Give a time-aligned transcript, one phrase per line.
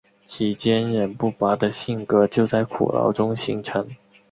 [0.25, 3.87] 其坚忍不拔的性格就在苦牢中形成。